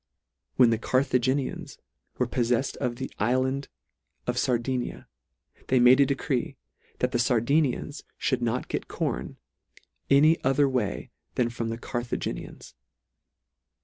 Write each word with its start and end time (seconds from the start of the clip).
When 0.55 0.71
the 0.71 0.79
Carthaginians 0.79 1.77
were 2.17 2.25
poflefled 2.25 2.75
of 2.77 2.95
the 2.95 3.13
ifland 3.19 3.67
of 4.25 4.39
Sardinia, 4.39 5.07
they 5.67 5.79
made 5.79 5.99
a 5.99 6.07
decree, 6.07 6.57
that 6.97 7.11
the 7.11 7.19
Sardinians 7.19 8.01
mould 8.31 8.41
not 8.41 8.67
get 8.67 8.87
corn, 8.87 9.37
any 10.09 10.43
other 10.43 10.67
way 10.67 11.11
than 11.35 11.51
from 11.51 11.69
the 11.69 11.77
Carthaginians. 11.77 12.73